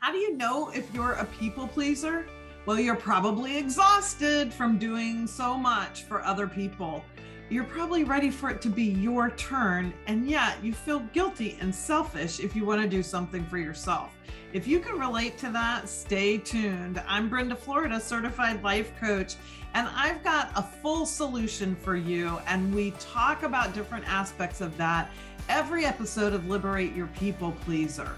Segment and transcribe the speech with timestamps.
[0.00, 2.24] How do you know if you're a people pleaser?
[2.66, 7.04] Well, you're probably exhausted from doing so much for other people.
[7.50, 11.74] You're probably ready for it to be your turn, and yet you feel guilty and
[11.74, 14.16] selfish if you want to do something for yourself.
[14.52, 17.02] If you can relate to that, stay tuned.
[17.08, 19.34] I'm Brenda Florida, certified life coach,
[19.74, 22.38] and I've got a full solution for you.
[22.46, 25.10] And we talk about different aspects of that
[25.48, 28.12] every episode of Liberate Your People Pleaser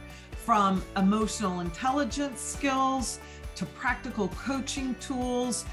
[0.44, 3.20] from emotional intelligence skills
[3.56, 5.64] to practical coaching tools.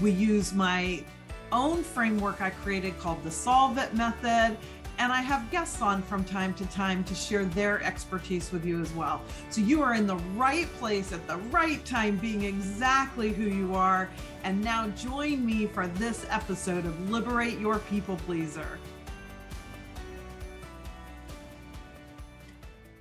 [0.00, 1.04] We use my
[1.52, 4.56] own framework I created called the Solve It Method.
[4.98, 8.80] And I have guests on from time to time to share their expertise with you
[8.80, 9.20] as well.
[9.50, 13.74] So you are in the right place at the right time, being exactly who you
[13.74, 14.08] are.
[14.42, 18.78] And now join me for this episode of Liberate Your People Pleaser.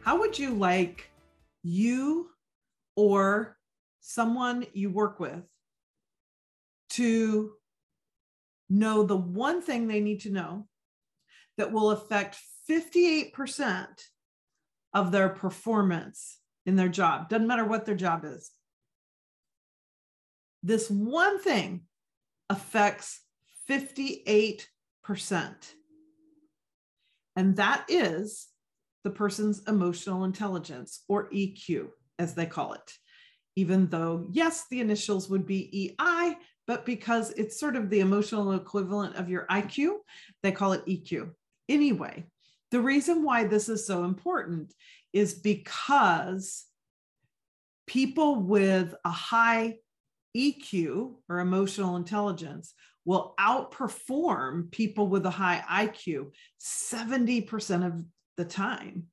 [0.02, 1.10] How would you like
[1.66, 2.30] you
[2.96, 3.58] or
[4.00, 5.44] someone you work with
[6.92, 7.54] to
[8.70, 10.68] know the one thing they need to know
[11.58, 12.38] that will affect
[12.70, 13.88] 58%
[14.94, 17.30] of their performance in their job.
[17.30, 18.52] Doesn't matter what their job is.
[20.62, 21.82] This one thing
[22.50, 23.22] affects
[23.70, 24.68] 58%.
[27.36, 28.48] And that is
[29.06, 32.92] the person's emotional intelligence, or EQ, as they call it.
[33.56, 38.54] Even though, yes, the initials would be EI, but because it's sort of the emotional
[38.54, 39.98] equivalent of your IQ,
[40.42, 41.30] they call it EQ.
[41.70, 42.26] Anyway,
[42.72, 44.74] the reason why this is so important
[45.14, 46.66] is because
[47.86, 49.76] people with a high
[50.36, 52.74] EQ or emotional intelligence
[53.06, 58.04] will outperform people with a high IQ 70% of
[58.38, 59.08] the time.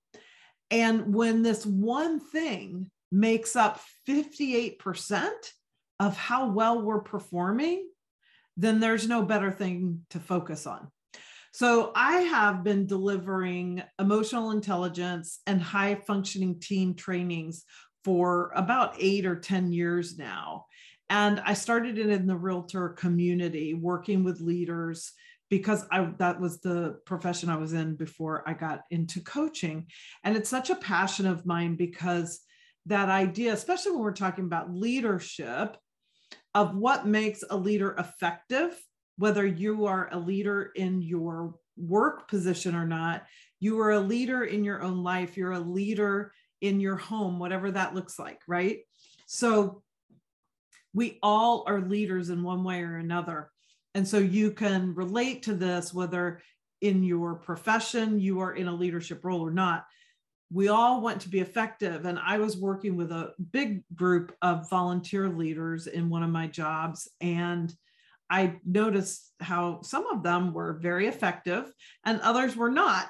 [0.70, 5.30] And when this one thing makes up 58%
[6.00, 7.88] of how well we're performing,
[8.56, 10.88] then there's no better thing to focus on.
[11.52, 17.64] So I have been delivering emotional intelligence and high functioning team trainings
[18.04, 20.64] for about eight or 10 years now.
[21.10, 25.12] And I started it in the realtor community, working with leaders
[25.52, 29.86] because I that was the profession I was in before I got into coaching.
[30.24, 32.40] And it's such a passion of mine because
[32.86, 35.76] that idea, especially when we're talking about leadership,
[36.54, 38.80] of what makes a leader effective,
[39.18, 43.26] whether you are a leader in your work position or not,
[43.60, 46.32] you are a leader in your own life, you're a leader
[46.62, 48.78] in your home, whatever that looks like, right?
[49.26, 49.82] So
[50.94, 53.51] we all are leaders in one way or another.
[53.94, 56.40] And so you can relate to this whether
[56.80, 59.86] in your profession you are in a leadership role or not.
[60.50, 62.04] We all want to be effective.
[62.04, 66.46] And I was working with a big group of volunteer leaders in one of my
[66.46, 67.08] jobs.
[67.20, 67.74] And
[68.28, 71.72] I noticed how some of them were very effective
[72.04, 73.08] and others were not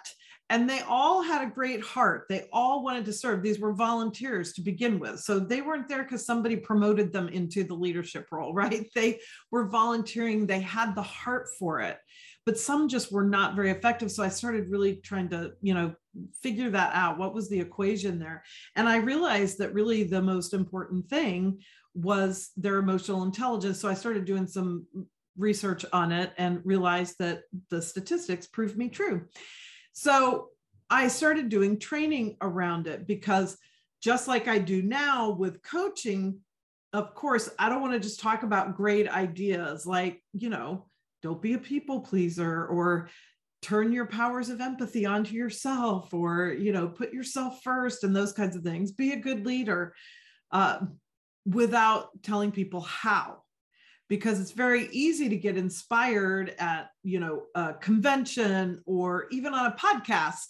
[0.51, 2.27] and they all had a great heart.
[2.29, 3.43] They all wanted to serve.
[3.43, 5.21] These were volunteers to begin with.
[5.21, 8.87] So they weren't there because somebody promoted them into the leadership role, right?
[8.95, 9.21] They
[9.51, 11.99] were volunteering, they had the heart for it.
[12.45, 14.11] But some just were not very effective.
[14.11, 15.95] So I started really trying to, you know,
[16.43, 17.17] figure that out.
[17.17, 18.43] What was the equation there?
[18.75, 21.61] And I realized that really the most important thing
[21.95, 23.81] was their emotional intelligence.
[23.81, 24.87] So I started doing some
[25.37, 29.27] research on it and realized that the statistics proved me true.
[29.93, 30.49] So
[30.91, 33.57] I started doing training around it because
[34.03, 36.41] just like I do now with coaching,
[36.93, 40.87] of course, I don't want to just talk about great ideas like, you know,
[41.23, 43.09] don't be a people pleaser or
[43.63, 48.33] turn your powers of empathy onto yourself or, you know, put yourself first and those
[48.33, 48.91] kinds of things.
[48.91, 49.95] Be a good leader
[50.51, 50.81] uh,
[51.47, 53.42] without telling people how
[54.09, 59.67] because it's very easy to get inspired at you know a convention or even on
[59.67, 60.47] a podcast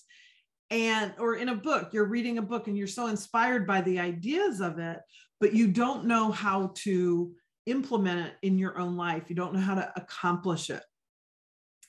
[0.71, 1.91] and or in a book.
[1.93, 5.01] You're reading a book and you're so inspired by the ideas of it
[5.43, 7.33] but you don't know how to
[7.67, 9.25] implement it in your own life.
[9.27, 10.85] You don't know how to accomplish it.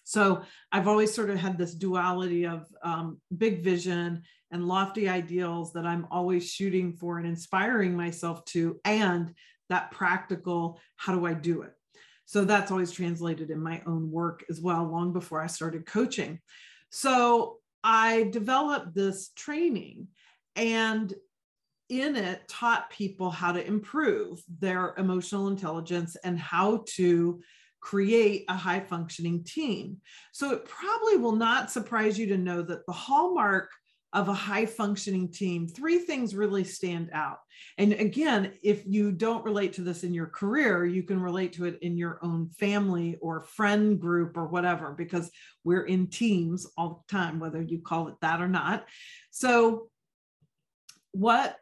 [0.04, 0.42] So
[0.72, 5.86] i've always sort of had this duality of um, big vision and lofty ideals that
[5.86, 9.34] i'm always shooting for and inspiring myself to and
[9.70, 11.74] that practical how do I do it?
[12.26, 16.40] So that's always translated in my own work as well, long before I started coaching.
[16.90, 20.08] So I developed this training
[20.56, 21.14] and
[21.90, 27.42] in it taught people how to improve their emotional intelligence and how to
[27.82, 29.98] create a high functioning team.
[30.32, 33.70] So it probably will not surprise you to know that the hallmark
[34.14, 37.40] of a high functioning team, three things really stand out.
[37.80, 41.66] And again, if you don't relate to this in your career, you can relate to
[41.66, 45.32] it in your own family or friend group or whatever, because
[45.64, 48.86] we're in teams all the time, whether you call it that or not.
[49.32, 49.90] So,
[51.12, 51.58] what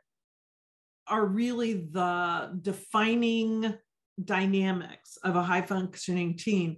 [1.08, 3.74] are really the defining
[4.24, 6.78] dynamics of a high functioning team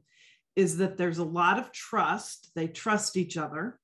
[0.56, 2.52] is that there's a lot of trust.
[2.56, 3.80] They trust each other.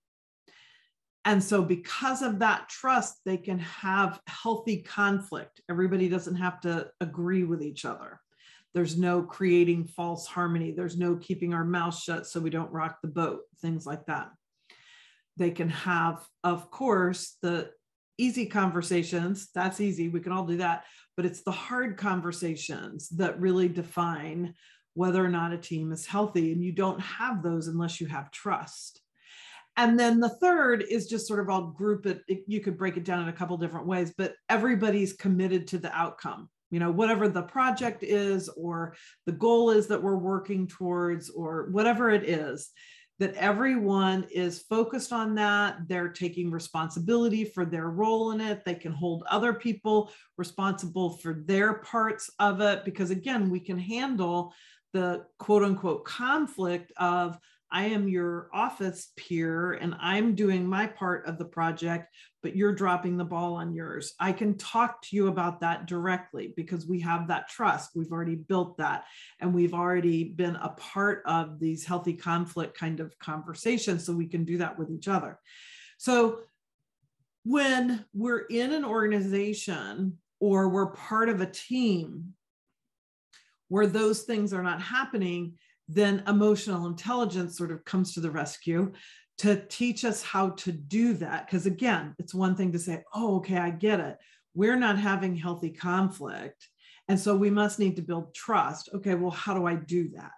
[1.25, 5.62] And so, because of that trust, they can have healthy conflict.
[5.69, 8.19] Everybody doesn't have to agree with each other.
[8.74, 10.71] There's no creating false harmony.
[10.71, 14.30] There's no keeping our mouth shut so we don't rock the boat, things like that.
[15.38, 17.72] They can have, of course, the
[18.18, 19.50] easy conversations.
[19.56, 20.10] That's easy.
[20.10, 20.86] We can all do that.
[21.15, 24.54] But it's the hard conversations that really define
[24.94, 26.51] whether or not a team is healthy.
[26.51, 29.01] And you don't have those unless you have trust.
[29.80, 32.22] And then the third is just sort of I'll group it.
[32.48, 35.90] You could break it down in a couple different ways, but everybody's committed to the
[35.98, 36.50] outcome.
[36.70, 38.94] You know, whatever the project is, or
[39.26, 42.72] the goal is that we're working towards, or whatever it is,
[43.20, 45.78] that everyone is focused on that.
[45.88, 48.66] They're taking responsibility for their role in it.
[48.66, 53.80] They can hold other people responsible for their parts of it because, again, we can
[53.80, 54.54] handle
[54.92, 57.38] the quote unquote conflict of
[57.71, 62.74] I am your office peer and I'm doing my part of the project, but you're
[62.74, 64.13] dropping the ball on yours.
[64.19, 67.92] I can talk to you about that directly because we have that trust.
[67.95, 69.06] We've already built that
[69.39, 74.06] and we've already been a part of these healthy conflict kind of conversations.
[74.06, 75.39] So we can do that with each other.
[75.98, 76.39] So
[77.44, 82.33] when we're in an organization or we're part of a team
[83.68, 85.54] where those things are not happening,
[85.89, 88.94] then emotional intelligence sort of comes to the rescue
[89.39, 91.47] to teach us how to do that.
[91.47, 94.18] Because again, it's one thing to say, oh, okay, I get it.
[94.53, 96.68] We're not having healthy conflict.
[97.07, 98.89] And so we must need to build trust.
[98.94, 100.31] Okay, well, how do I do that?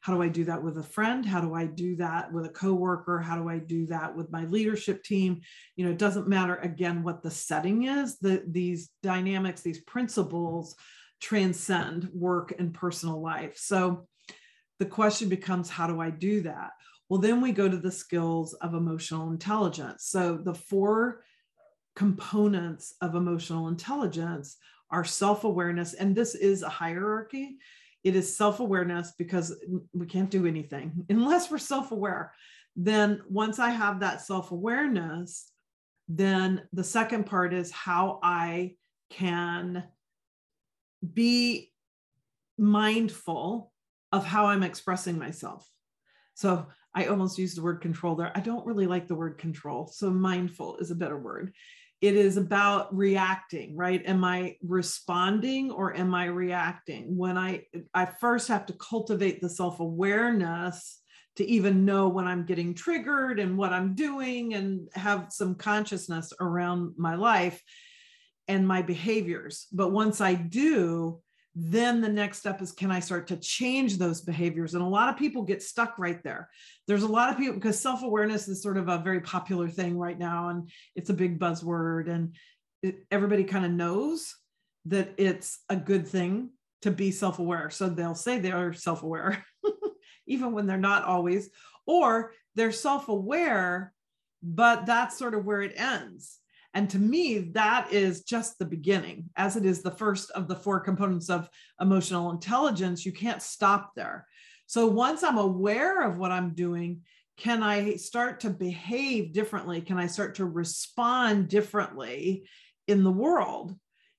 [0.00, 1.24] How do I do that with a friend?
[1.24, 3.18] How do I do that with a coworker?
[3.18, 5.40] How do I do that with my leadership team?
[5.76, 8.18] You know, it doesn't matter again what the setting is.
[8.18, 10.76] The, these dynamics, these principles
[11.20, 13.56] transcend work and personal life.
[13.56, 14.06] So
[14.78, 16.70] the question becomes how do I do that?
[17.08, 20.06] Well, then we go to the skills of emotional intelligence.
[20.06, 21.24] So the four
[21.94, 24.56] components of emotional intelligence
[24.90, 27.56] are self awareness, and this is a hierarchy.
[28.02, 29.56] It is self awareness because
[29.92, 32.32] we can't do anything unless we're self aware.
[32.76, 35.50] Then, once I have that self awareness,
[36.08, 38.74] then the second part is how I
[39.10, 39.84] can
[41.12, 41.72] be
[42.58, 43.72] mindful
[44.14, 45.68] of how I'm expressing myself.
[46.34, 48.30] So I almost used the word control there.
[48.32, 49.88] I don't really like the word control.
[49.88, 51.52] So mindful is a better word.
[52.00, 54.00] It is about reacting, right?
[54.06, 57.16] Am I responding or am I reacting?
[57.16, 61.00] When I I first have to cultivate the self-awareness
[61.36, 66.32] to even know when I'm getting triggered and what I'm doing and have some consciousness
[66.40, 67.60] around my life
[68.46, 69.66] and my behaviors.
[69.72, 71.20] But once I do,
[71.54, 74.74] then the next step is can I start to change those behaviors?
[74.74, 76.48] And a lot of people get stuck right there.
[76.88, 79.96] There's a lot of people because self awareness is sort of a very popular thing
[79.96, 82.34] right now, and it's a big buzzword, and
[82.82, 84.34] it, everybody kind of knows
[84.86, 86.50] that it's a good thing
[86.82, 87.70] to be self aware.
[87.70, 89.44] So they'll say they are self aware,
[90.26, 91.50] even when they're not always,
[91.86, 93.92] or they're self aware,
[94.42, 96.40] but that's sort of where it ends
[96.74, 100.56] and to me, that is just the beginning, as it is the first of the
[100.56, 101.48] four components of
[101.80, 103.06] emotional intelligence.
[103.06, 104.26] You can't stop there.
[104.66, 107.02] So once I'm aware of what I'm doing,
[107.36, 109.80] can I start to behave differently?
[109.82, 112.48] Can I start to respond differently
[112.88, 113.76] in the world?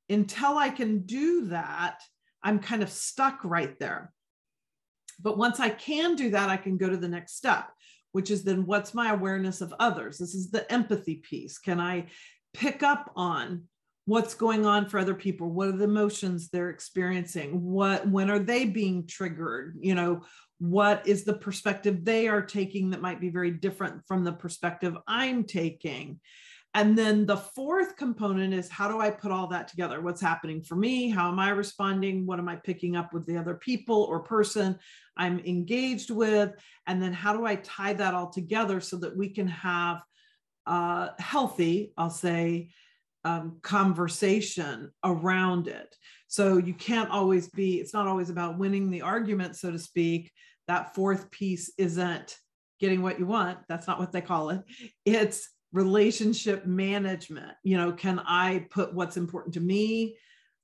[0.09, 2.01] Until I can do that,
[2.41, 4.13] I'm kind of stuck right there.
[5.19, 7.69] But once I can do that, I can go to the next step,
[8.13, 10.17] which is then what's my awareness of others?
[10.17, 11.57] This is the empathy piece.
[11.57, 12.07] Can I
[12.55, 13.63] pick up on
[14.05, 18.39] what's going on for other people what are the emotions they're experiencing what when are
[18.39, 20.21] they being triggered you know
[20.59, 24.95] what is the perspective they are taking that might be very different from the perspective
[25.07, 26.19] i'm taking?
[26.73, 30.01] And then the fourth component is how do i put all that together?
[30.01, 31.09] What's happening for me?
[31.09, 32.25] How am i responding?
[32.25, 34.77] What am i picking up with the other people or person
[35.17, 36.51] i'm engaged with?
[36.85, 40.01] And then how do i tie that all together so that we can have
[40.65, 42.69] uh, healthy, I'll say,
[43.23, 45.95] um, conversation around it.
[46.27, 50.31] So you can't always be, it's not always about winning the argument, so to speak.
[50.67, 52.37] That fourth piece isn't
[52.79, 53.59] getting what you want.
[53.67, 54.61] That's not what they call it.
[55.05, 57.53] It's relationship management.
[57.63, 60.17] You know, can I put what's important to me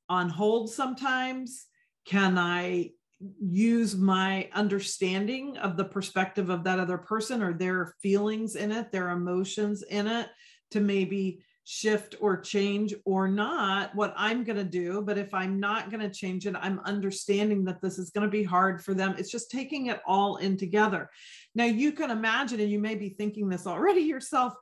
[0.10, 1.66] on hold sometimes?
[2.06, 2.92] Can I
[3.40, 8.92] use my understanding of the perspective of that other person or their feelings in it,
[8.92, 10.30] their emotions in it
[10.72, 15.02] to maybe shift or change or not what I'm going to do.
[15.02, 18.32] But if I'm not going to change it, I'm understanding that this is going to
[18.32, 19.16] be hard for them.
[19.18, 21.10] It's just taking it all in together.
[21.54, 24.54] Now, you can imagine, and you may be thinking this already yourself,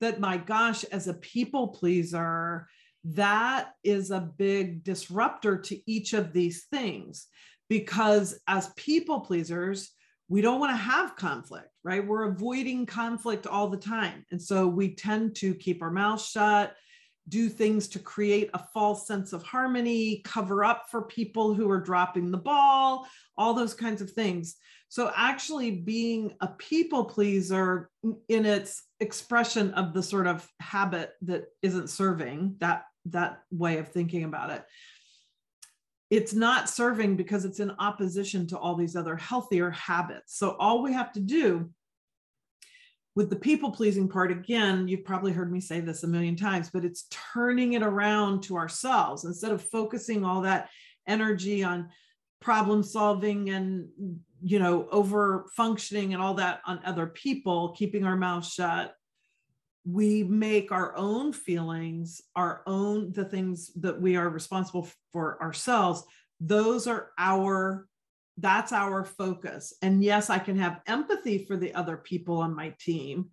[0.00, 2.66] that my gosh, as a people pleaser,
[3.04, 7.28] that is a big disruptor to each of these things
[7.68, 9.90] because as people pleasers,
[10.28, 12.06] we don't want to have conflict, right?
[12.06, 14.24] We're avoiding conflict all the time.
[14.30, 16.74] And so we tend to keep our mouth shut,
[17.28, 21.80] do things to create a false sense of harmony, cover up for people who are
[21.80, 23.06] dropping the ball,
[23.36, 24.56] all those kinds of things.
[24.90, 27.90] So, actually, being a people pleaser
[28.28, 33.88] in its expression of the sort of habit that isn't serving that that way of
[33.88, 34.64] thinking about it
[36.10, 40.38] it's not serving because it's in opposition to all these other healthier habits.
[40.38, 41.70] So all we have to do
[43.14, 46.70] with the people pleasing part, again, you've probably heard me say this a million times,
[46.72, 50.70] but it's turning it around to ourselves instead of focusing all that
[51.06, 51.88] energy on
[52.40, 53.88] problem solving and
[54.40, 58.94] you know over functioning and all that on other people keeping our mouth shut
[59.90, 66.04] we make our own feelings, our own, the things that we are responsible for ourselves,
[66.40, 67.86] those are our,
[68.36, 69.72] that's our focus.
[69.80, 73.30] And yes, I can have empathy for the other people on my team,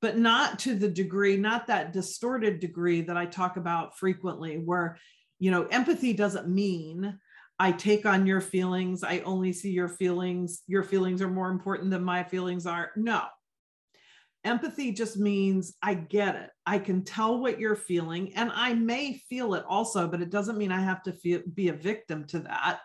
[0.00, 4.96] but not to the degree, not that distorted degree that I talk about frequently, where,
[5.38, 7.18] you know, empathy doesn't mean
[7.58, 9.04] I take on your feelings.
[9.04, 10.62] I only see your feelings.
[10.68, 12.92] Your feelings are more important than my feelings are.
[12.96, 13.24] No,
[14.48, 16.50] Empathy just means I get it.
[16.64, 20.56] I can tell what you're feeling, and I may feel it also, but it doesn't
[20.56, 22.80] mean I have to feel, be a victim to that.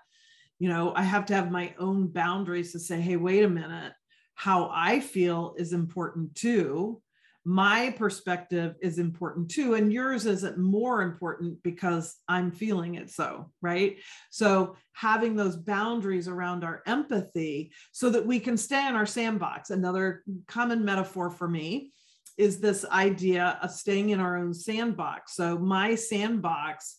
[0.60, 3.94] You know, I have to have my own boundaries to say, hey, wait a minute,
[4.36, 7.02] how I feel is important too
[7.46, 13.52] my perspective is important too and yours isn't more important because i'm feeling it so
[13.64, 13.98] right?
[14.30, 19.72] So having those boundaries around our empathy so that we can stay in our sandbox.
[19.72, 21.92] Another common metaphor for me
[22.38, 25.36] is this idea of staying in our own sandbox.
[25.36, 26.98] So my sandbox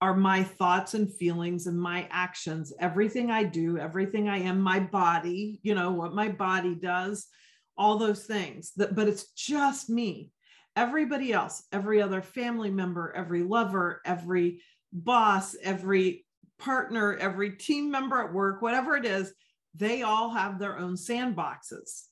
[0.00, 2.72] are my thoughts and feelings and my actions.
[2.80, 7.28] Everything i do everything i am my body you know what my body does
[7.76, 10.30] all those things that but it's just me.
[10.76, 14.62] Everybody else every other family member every lover every
[14.92, 16.24] boss every
[16.58, 19.32] partner every team member at work whatever it is
[19.74, 22.04] they all have their own sandboxes.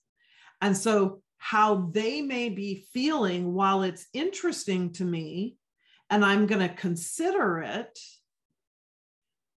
[0.62, 5.56] And so how they may be feeling while it's interesting to me
[6.10, 7.98] and i'm going to consider it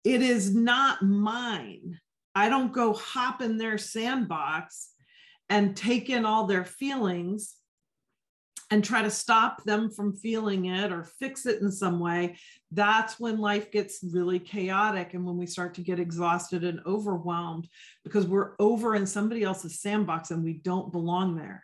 [0.03, 1.99] it is not mine.
[2.35, 4.89] I don't go hop in their sandbox
[5.49, 7.55] and take in all their feelings
[8.71, 12.35] and try to stop them from feeling it or fix it in some way,
[12.71, 17.67] that's when life gets really chaotic and when we start to get exhausted and overwhelmed
[18.03, 21.63] because we're over in somebody else's sandbox and we don't belong there.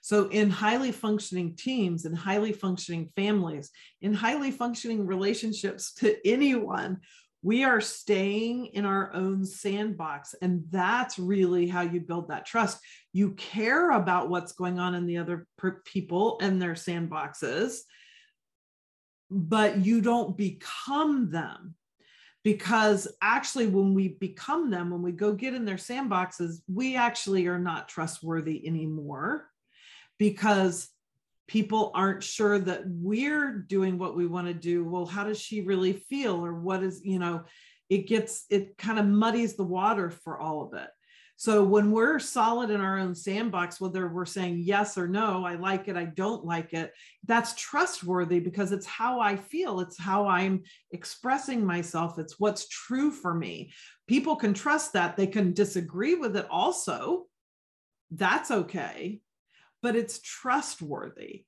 [0.00, 3.70] So, in highly functioning teams and highly functioning families,
[4.00, 6.98] in highly functioning relationships to anyone,
[7.42, 10.34] we are staying in our own sandbox.
[10.42, 12.78] And that's really how you build that trust.
[13.12, 15.46] You care about what's going on in the other
[15.84, 17.78] people and their sandboxes,
[19.30, 21.74] but you don't become them.
[22.44, 27.46] Because actually, when we become them, when we go get in their sandboxes, we actually
[27.46, 29.48] are not trustworthy anymore
[30.18, 30.88] because
[31.48, 35.62] people aren't sure that we're doing what we want to do well how does she
[35.62, 36.44] really feel?
[36.44, 37.42] Or what is you know
[37.88, 40.90] it gets it kind of muddies the water for all of it.
[41.36, 45.54] So when we're solid in our own sandbox whether we're saying yes or no i
[45.54, 46.92] like it i don't like it
[47.24, 53.10] that's trustworthy because it's how i feel it's how i'm expressing myself it's what's true
[53.10, 53.72] for me.
[54.06, 57.26] People can trust that they can disagree with it also.
[58.10, 59.20] That's okay
[59.82, 61.44] but it's trustworthy.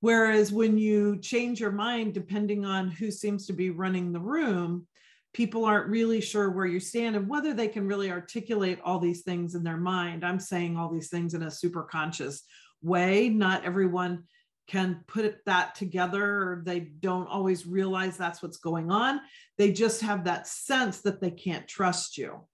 [0.00, 4.86] Whereas when you change your mind, depending on who seems to be running the room,
[5.32, 9.22] people aren't really sure where you stand and whether they can really articulate all these
[9.22, 10.24] things in their mind.
[10.24, 12.42] I'm saying all these things in a super conscious
[12.82, 13.28] way.
[13.28, 14.24] Not everyone
[14.66, 19.20] can put that together or they don't always realize that's what's going on.
[19.58, 22.46] They just have that sense that they can't trust you.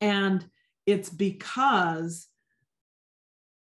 [0.00, 0.44] And
[0.84, 2.26] it's because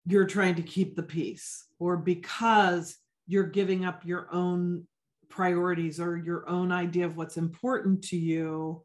[0.07, 4.87] you're trying to keep the peace or because you're giving up your own
[5.29, 8.83] priorities or your own idea of what's important to you.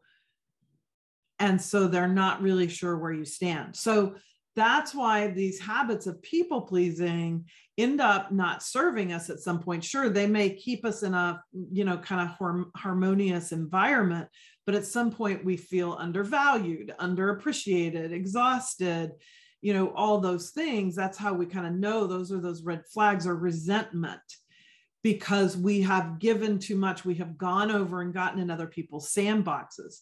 [1.39, 3.75] And so they're not really sure where you stand.
[3.75, 4.15] So
[4.55, 7.45] that's why these habits of people pleasing
[7.77, 9.83] end up not serving us at some point.
[9.83, 14.27] Sure they may keep us in a you know kind of harmonious environment
[14.65, 19.11] but at some point we feel undervalued underappreciated exhausted
[19.67, 22.83] you know all those things that's how we kind of know those are those red
[22.93, 24.27] flags or resentment.
[25.03, 29.13] Because we have given too much we have gone over and gotten in other people's
[29.15, 29.93] sandboxes.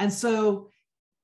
[0.00, 0.70] And so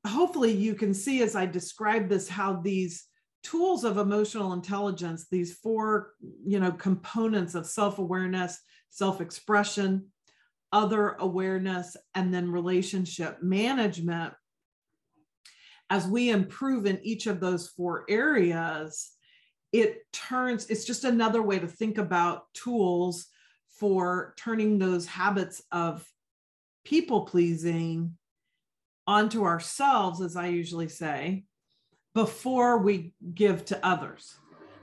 [0.06, 2.94] hopefully you can see as I describe this how these
[3.42, 6.12] tools of emotional intelligence, these four,
[6.52, 8.52] you know, components of self-awareness,
[8.90, 9.88] self-expression,
[10.72, 14.34] other awareness, and then relationship management,
[15.94, 19.12] as we improve in each of those four areas,
[19.72, 23.26] it turns, it's just another way to think about tools
[23.78, 26.04] for turning those habits of
[26.84, 28.18] people pleasing
[29.06, 31.44] onto ourselves, as I usually say,
[32.12, 34.36] before we give to others.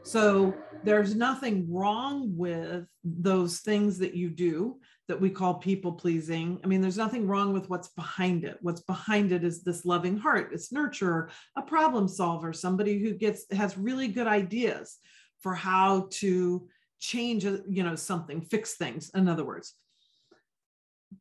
[0.04, 0.54] So
[0.86, 4.80] there's nothing wrong with those things that you do
[5.12, 6.58] that we call people pleasing.
[6.64, 8.58] I mean, there's nothing wrong with what's behind it.
[8.62, 11.28] What's behind it is this loving heart, it's nurturer,
[11.58, 14.96] a problem solver, somebody who gets has really good ideas
[15.42, 16.66] for how to
[17.00, 19.12] change, uh, you know, something, fix things.
[19.14, 19.74] In other words,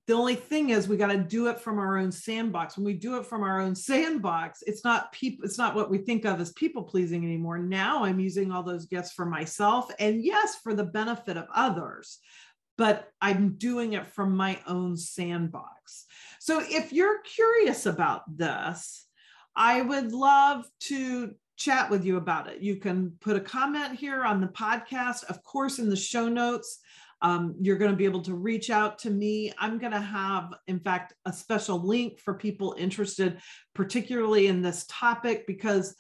[0.06, 2.94] the only thing is we got to do it from our own sandbox when we
[2.94, 6.40] do it from our own sandbox it's not people it's not what we think of
[6.40, 10.75] as people pleasing anymore now i'm using all those gifts for myself and yes for
[10.75, 12.20] the benefit of others
[12.80, 16.06] but i'm doing it from my own sandbox.
[16.38, 19.06] So if you're curious about this
[19.54, 22.62] i would love to chat with you about it.
[22.62, 25.25] You can put a comment here on the podcast.
[25.25, 26.78] Of course in the show notes
[27.22, 29.52] um, you're going to be able to reach out to me.
[29.58, 33.40] I'm going to have, in fact, a special link for people interested,
[33.75, 35.94] particularly in this topic, because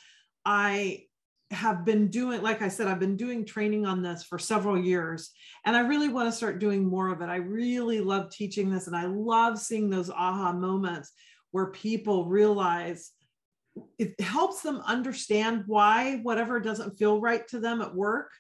[0.46, 1.04] I
[1.50, 5.30] have been doing, like I said, I've been doing training on this for several years,
[5.64, 7.26] and I really want to start doing more of it.
[7.26, 11.12] I really love teaching this, and I love seeing those aha moments
[11.50, 13.10] where people realize
[13.98, 18.30] it helps them understand why whatever doesn't feel right to them at work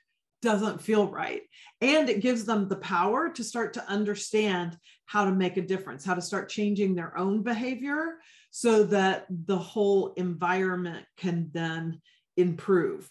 [0.42, 1.42] doesn't feel right.
[1.80, 6.04] And it gives them the power to start to understand how to make a difference,
[6.04, 8.18] how to start changing their own behavior
[8.50, 12.00] so that the whole environment can then
[12.40, 13.10] improve.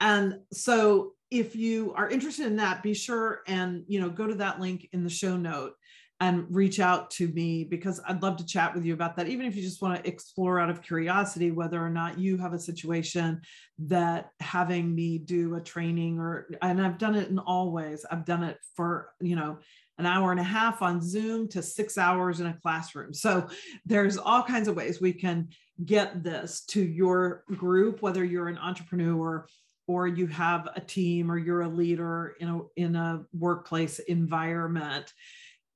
[0.00, 4.34] And so if you are interested in that, be sure and you know go to
[4.36, 5.74] that link in the show note
[6.20, 9.28] and reach out to me because I'd love to chat with you about that.
[9.28, 12.52] Even if you just want to explore out of curiosity whether or not you have
[12.52, 13.40] a situation
[13.80, 18.06] that having me do a training or, and I've done it in all ways.
[18.08, 19.58] I've done it for, you know,
[19.98, 23.12] an hour and a half on Zoom to six hours in a classroom.
[23.12, 23.48] So
[23.84, 25.48] there's all kinds of ways we can
[25.84, 29.46] get this to your group, whether you're an entrepreneur
[29.86, 35.12] or you have a team or you're a leader in a in a workplace environment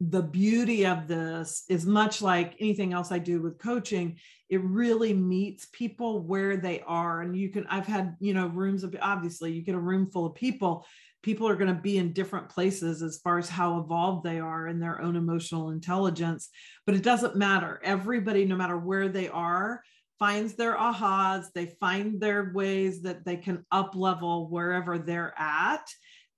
[0.01, 5.13] the beauty of this is much like anything else I do with coaching, it really
[5.13, 7.23] meets people where they are.
[7.23, 10.27] And you can, I've had, you know, rooms of obviously you get a room full
[10.27, 10.87] of people.
[11.23, 14.69] People are going to be in different places as far as how evolved they are
[14.69, 16.49] in their own emotional intelligence,
[16.87, 17.81] but it doesn't matter.
[17.83, 19.83] Everybody, no matter where they are,
[20.21, 25.85] finds their ahas, they find their ways that they can up level wherever they're at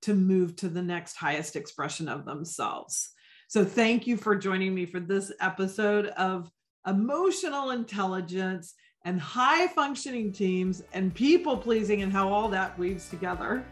[0.01, 3.11] to move to the next highest expression of themselves.
[3.51, 6.49] So thank you for joining me for this episode of
[6.87, 13.65] emotional intelligence and high functioning teams and people pleasing and how all that weaves together.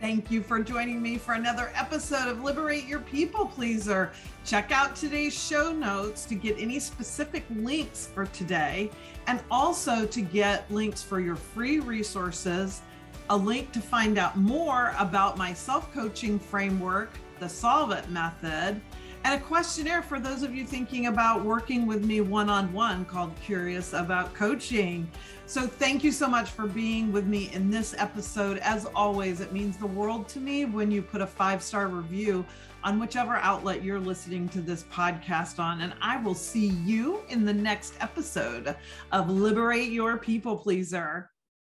[0.00, 4.10] Thank you for joining me for another episode of Liberate Your People Pleaser.
[4.44, 8.90] Check out today's show notes to get any specific links for today
[9.28, 12.82] and also to get links for your free resources,
[13.30, 18.80] a link to find out more about my self coaching framework the Solve It method,
[19.24, 23.04] and a questionnaire for those of you thinking about working with me one on one
[23.04, 25.10] called Curious About Coaching.
[25.46, 28.58] So, thank you so much for being with me in this episode.
[28.58, 32.44] As always, it means the world to me when you put a five star review
[32.84, 35.80] on whichever outlet you're listening to this podcast on.
[35.80, 38.76] And I will see you in the next episode
[39.10, 41.30] of Liberate Your People Pleaser.